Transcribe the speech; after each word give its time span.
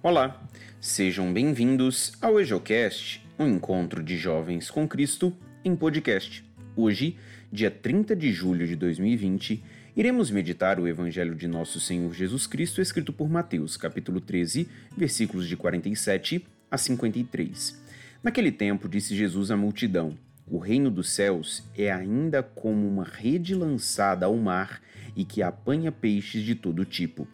Olá, 0.00 0.40
sejam 0.80 1.32
bem-vindos 1.32 2.12
ao 2.22 2.38
EjoCast, 2.38 3.26
um 3.36 3.48
encontro 3.48 4.00
de 4.00 4.16
jovens 4.16 4.70
com 4.70 4.86
Cristo 4.86 5.36
em 5.64 5.74
podcast. 5.74 6.44
Hoje, 6.76 7.16
dia 7.50 7.68
30 7.68 8.14
de 8.14 8.30
julho 8.30 8.64
de 8.64 8.76
2020, 8.76 9.60
iremos 9.96 10.30
meditar 10.30 10.78
o 10.78 10.86
Evangelho 10.86 11.34
de 11.34 11.48
Nosso 11.48 11.80
Senhor 11.80 12.14
Jesus 12.14 12.46
Cristo 12.46 12.80
escrito 12.80 13.12
por 13.12 13.28
Mateus, 13.28 13.76
capítulo 13.76 14.20
13, 14.20 14.68
versículos 14.96 15.48
de 15.48 15.56
47 15.56 16.46
a 16.70 16.78
53. 16.78 17.82
Naquele 18.22 18.52
tempo, 18.52 18.88
disse 18.88 19.16
Jesus 19.16 19.50
à 19.50 19.56
multidão: 19.56 20.16
O 20.46 20.58
reino 20.58 20.92
dos 20.92 21.10
céus 21.10 21.68
é 21.76 21.90
ainda 21.90 22.40
como 22.40 22.86
uma 22.86 23.04
rede 23.04 23.52
lançada 23.52 24.26
ao 24.26 24.36
mar 24.36 24.80
e 25.16 25.24
que 25.24 25.42
apanha 25.42 25.90
peixes 25.90 26.44
de 26.44 26.54
todo 26.54 26.84
tipo. 26.84 27.26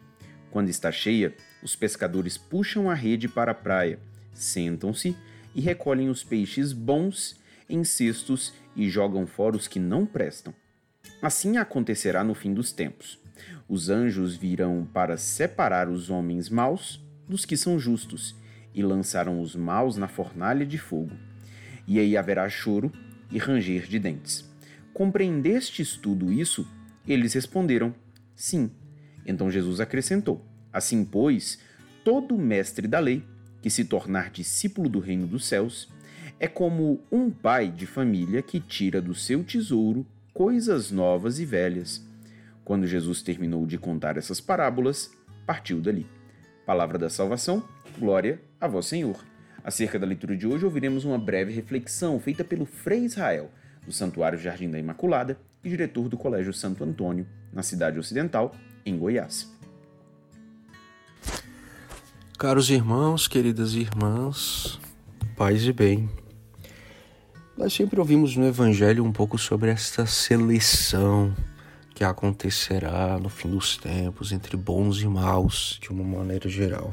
Quando 0.54 0.68
está 0.68 0.92
cheia, 0.92 1.34
os 1.64 1.74
pescadores 1.74 2.38
puxam 2.38 2.88
a 2.88 2.94
rede 2.94 3.26
para 3.26 3.50
a 3.50 3.54
praia, 3.56 3.98
sentam-se 4.32 5.16
e 5.52 5.60
recolhem 5.60 6.08
os 6.08 6.22
peixes 6.22 6.72
bons 6.72 7.36
em 7.68 7.82
cestos 7.82 8.54
e 8.76 8.88
jogam 8.88 9.26
fora 9.26 9.56
os 9.56 9.66
que 9.66 9.80
não 9.80 10.06
prestam. 10.06 10.54
Assim 11.20 11.56
acontecerá 11.56 12.22
no 12.22 12.36
fim 12.36 12.54
dos 12.54 12.70
tempos. 12.70 13.18
Os 13.68 13.90
anjos 13.90 14.36
virão 14.36 14.88
para 14.94 15.16
separar 15.16 15.88
os 15.88 16.08
homens 16.08 16.48
maus 16.48 17.04
dos 17.28 17.44
que 17.44 17.56
são 17.56 17.76
justos 17.76 18.36
e 18.72 18.80
lançarão 18.80 19.40
os 19.40 19.56
maus 19.56 19.96
na 19.96 20.06
fornalha 20.06 20.64
de 20.64 20.78
fogo. 20.78 21.16
E 21.84 21.98
aí 21.98 22.16
haverá 22.16 22.48
choro 22.48 22.92
e 23.28 23.38
ranger 23.38 23.88
de 23.88 23.98
dentes. 23.98 24.48
Compreendestes 24.92 25.96
tudo 25.96 26.32
isso? 26.32 26.64
Eles 27.08 27.34
responderam: 27.34 27.92
Sim. 28.36 28.70
Então 29.26 29.50
Jesus 29.50 29.80
acrescentou: 29.80 30.44
Assim, 30.72 31.04
pois, 31.04 31.58
todo 32.04 32.36
mestre 32.36 32.86
da 32.86 32.98
lei, 32.98 33.22
que 33.62 33.70
se 33.70 33.84
tornar 33.84 34.30
discípulo 34.30 34.88
do 34.88 34.98
reino 34.98 35.26
dos 35.26 35.46
céus, 35.46 35.88
é 36.38 36.46
como 36.46 37.00
um 37.10 37.30
pai 37.30 37.70
de 37.70 37.86
família 37.86 38.42
que 38.42 38.60
tira 38.60 39.00
do 39.00 39.14
seu 39.14 39.42
tesouro 39.42 40.06
coisas 40.32 40.90
novas 40.90 41.38
e 41.38 41.44
velhas. 41.44 42.04
Quando 42.64 42.86
Jesus 42.86 43.22
terminou 43.22 43.66
de 43.66 43.78
contar 43.78 44.16
essas 44.16 44.40
parábolas, 44.40 45.10
partiu 45.46 45.80
dali. 45.80 46.06
Palavra 46.66 46.98
da 46.98 47.08
salvação, 47.08 47.62
glória 47.98 48.40
a 48.60 48.66
vós, 48.66 48.86
Senhor. 48.86 49.24
Acerca 49.62 49.98
da 49.98 50.06
leitura 50.06 50.36
de 50.36 50.46
hoje, 50.46 50.64
ouviremos 50.64 51.04
uma 51.04 51.18
breve 51.18 51.52
reflexão 51.52 52.18
feita 52.18 52.42
pelo 52.42 52.66
Frei 52.66 53.04
Israel, 53.04 53.50
do 53.86 53.92
Santuário 53.92 54.38
Jardim 54.38 54.70
da 54.70 54.78
Imaculada 54.78 55.38
e 55.62 55.68
diretor 55.68 56.08
do 56.08 56.18
Colégio 56.18 56.52
Santo 56.52 56.84
Antônio, 56.84 57.26
na 57.52 57.62
cidade 57.62 57.98
ocidental, 57.98 58.54
em 58.84 58.98
Goiás. 58.98 59.52
Caros 62.38 62.68
irmãos, 62.68 63.26
queridas 63.26 63.74
irmãs, 63.74 64.78
paz 65.36 65.64
e 65.64 65.72
bem. 65.72 66.08
Nós 67.56 67.72
sempre 67.72 68.00
ouvimos 68.00 68.36
no 68.36 68.44
Evangelho 68.46 69.04
um 69.04 69.12
pouco 69.12 69.38
sobre 69.38 69.70
esta 69.70 70.04
seleção 70.06 71.34
que 71.94 72.02
acontecerá 72.02 73.16
no 73.18 73.28
fim 73.28 73.48
dos 73.48 73.76
tempos 73.76 74.32
entre 74.32 74.56
bons 74.56 75.00
e 75.00 75.06
maus, 75.06 75.78
de 75.80 75.90
uma 75.90 76.02
maneira 76.02 76.48
geral. 76.48 76.92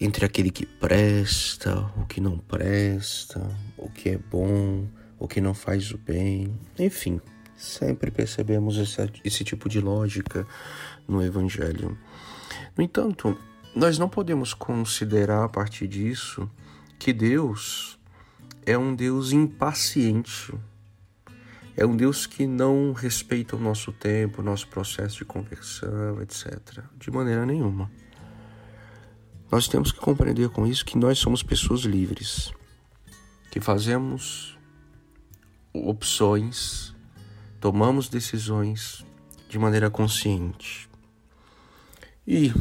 Entre 0.00 0.26
aquele 0.26 0.50
que 0.50 0.66
presta, 0.66 1.78
o 1.96 2.04
que 2.04 2.20
não 2.20 2.36
presta, 2.36 3.40
o 3.78 3.88
que 3.88 4.10
é 4.10 4.18
bom, 4.18 4.88
o 5.16 5.28
que 5.28 5.40
não 5.40 5.54
faz 5.54 5.92
o 5.92 5.98
bem, 5.98 6.52
enfim, 6.76 7.20
sempre 7.62 8.10
percebemos 8.10 8.76
esse, 8.76 8.96
esse 9.24 9.44
tipo 9.44 9.68
de 9.68 9.80
lógica 9.80 10.46
no 11.06 11.22
Evangelho. 11.22 11.96
No 12.76 12.82
entanto, 12.82 13.38
nós 13.74 13.98
não 13.98 14.08
podemos 14.08 14.52
considerar 14.52 15.44
a 15.44 15.48
partir 15.48 15.86
disso 15.86 16.50
que 16.98 17.12
Deus 17.12 17.98
é 18.66 18.76
um 18.76 18.94
Deus 18.94 19.32
impaciente. 19.32 20.52
É 21.76 21.86
um 21.86 21.96
Deus 21.96 22.26
que 22.26 22.46
não 22.46 22.92
respeita 22.92 23.56
o 23.56 23.60
nosso 23.60 23.92
tempo, 23.92 24.42
o 24.42 24.44
nosso 24.44 24.68
processo 24.68 25.18
de 25.18 25.24
conversão, 25.24 26.20
etc. 26.20 26.84
De 26.98 27.10
maneira 27.10 27.46
nenhuma. 27.46 27.90
Nós 29.50 29.68
temos 29.68 29.92
que 29.92 29.98
compreender 29.98 30.48
com 30.48 30.66
isso 30.66 30.84
que 30.84 30.98
nós 30.98 31.18
somos 31.18 31.42
pessoas 31.42 31.80
livres, 31.82 32.52
que 33.50 33.60
fazemos 33.60 34.58
opções, 35.72 36.91
tomamos 37.62 38.08
decisões 38.08 39.06
de 39.48 39.56
maneira 39.56 39.88
consciente. 39.88 40.90
E, 42.26 42.52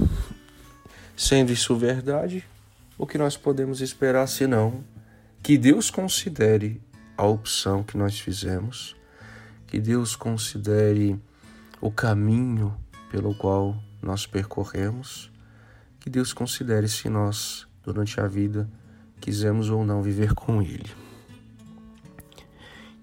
sendo 1.18 1.52
isso 1.52 1.76
verdade, 1.76 2.46
o 3.00 3.08
que 3.08 3.18
nós 3.18 3.36
podemos 3.36 3.82
esperar 3.82 4.28
senão 4.28 4.84
que 5.42 5.58
Deus 5.58 5.90
considere 5.90 6.80
a 7.18 7.26
opção 7.26 7.82
que 7.82 7.98
nós 7.98 8.20
fizemos, 8.20 8.96
que 9.66 9.80
Deus 9.80 10.16
considere 10.16 11.20
o 11.82 11.90
caminho 11.90 12.78
pelo 13.10 13.34
qual 13.34 13.82
nós 14.04 14.28
percorremos, 14.28 15.32
que 16.00 16.12
Deus 16.12 16.32
considere 16.32 16.88
se 16.88 17.10
nós, 17.10 17.66
durante 17.84 18.22
a 18.22 18.28
vida, 18.28 18.70
quisemos 19.20 19.68
ou 19.68 19.84
não 19.84 20.04
viver 20.04 20.36
com 20.36 20.62
Ele. 20.62 20.92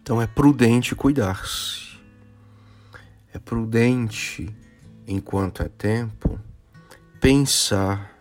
Então 0.01 0.23
é 0.23 0.29
prudente 0.29 0.95
cuidar-se, 0.95 1.88
prudente, 3.49 4.55
enquanto 5.07 5.63
é 5.63 5.71
tempo, 5.71 6.39
pensar 7.19 8.21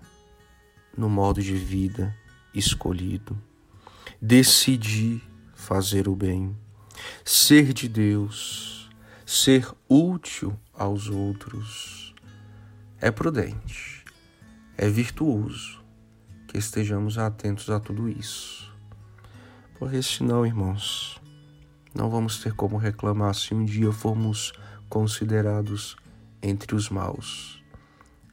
no 0.96 1.10
modo 1.10 1.42
de 1.44 1.54
vida 1.54 2.16
escolhido, 2.54 3.38
decidir 4.22 5.22
fazer 5.54 6.08
o 6.08 6.16
bem, 6.16 6.58
ser 7.26 7.74
de 7.74 7.90
Deus, 7.90 8.90
ser 9.26 9.70
útil 9.90 10.58
aos 10.74 11.10
outros. 11.10 12.16
É 13.02 13.12
prudente, 13.12 14.06
é 14.78 14.88
virtuoso 14.88 15.84
que 16.48 16.58
estejamos 16.58 17.18
atentos 17.18 17.70
a 17.70 17.82
tudo 17.82 18.08
isso. 18.08 18.74
Porque 19.78 20.02
senão, 20.02 20.46
irmãos, 20.46 21.20
não 21.94 22.10
vamos 22.10 22.40
ter 22.40 22.54
como 22.54 22.78
reclamar 22.78 23.36
se 23.36 23.54
um 23.54 23.66
dia 23.66 23.92
formos 23.92 24.54
considerados 24.90 25.96
entre 26.42 26.76
os 26.76 26.90
maus, 26.90 27.64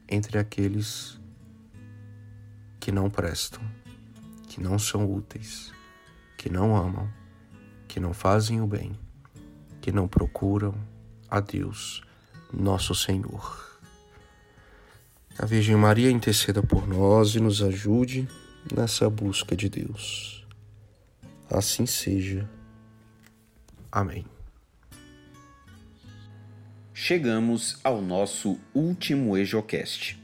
entre 0.09 0.38
aqueles 0.38 1.19
que 2.78 2.92
não 2.92 3.09
prestam, 3.09 3.62
que 4.48 4.60
não 4.60 4.78
são 4.78 5.10
úteis, 5.10 5.72
que 6.37 6.50
não 6.50 6.76
amam, 6.76 7.10
que 7.88 7.98
não 7.98 8.12
fazem 8.12 8.60
o 8.60 8.66
bem, 8.66 8.98
que 9.81 9.91
não 9.91 10.06
procuram 10.06 10.75
a 11.31 11.41
Deus, 11.41 12.03
nosso 12.53 12.94
Senhor. 12.94 13.81
A 15.38 15.47
Virgem 15.47 15.75
Maria 15.75 16.10
interceda 16.10 16.62
por 16.62 16.87
nós 16.87 17.34
e 17.34 17.41
nos 17.41 17.60
ajude 17.60 18.28
nessa 18.72 19.10
busca 19.10 19.56
de 19.56 19.69
Deus. 19.69 20.47
Assim 21.50 21.87
seja. 21.87 22.48
Amém. 23.91 24.25
Chegamos 27.06 27.78
ao 27.84 28.00
nosso 28.00 28.59
último 28.75 29.37
EjoCast. 29.37 30.19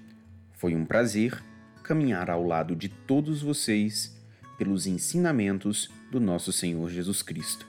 Foi 0.55 0.75
um 0.75 0.87
prazer 0.87 1.39
caminhar 1.83 2.31
ao 2.31 2.43
lado 2.43 2.75
de 2.75 2.89
todos 2.89 3.43
vocês 3.43 4.19
pelos 4.57 4.87
ensinamentos 4.87 5.91
do 6.11 6.19
nosso 6.19 6.51
Senhor 6.55 6.89
Jesus 6.89 7.21
Cristo. 7.21 7.67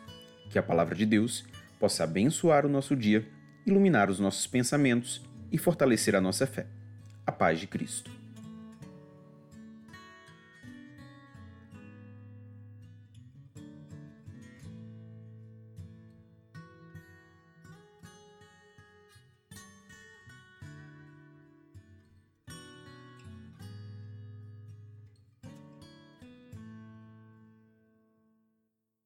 Que 0.50 0.58
a 0.58 0.64
palavra 0.64 0.96
de 0.96 1.06
Deus 1.06 1.44
possa 1.78 2.06
abençoar 2.06 2.66
o 2.66 2.70
nosso 2.70 2.96
dia, 2.96 3.28
iluminar 3.66 4.10
os 4.10 4.18
nossos 4.18 4.48
pensamentos 4.48 5.22
e 5.52 5.58
fortalecer 5.58 6.16
a 6.16 6.22
nossa 6.22 6.48
fé. 6.48 6.68
A 7.28 7.34
paz 7.34 7.60
de 7.60 7.68
Cristo. 7.68 8.21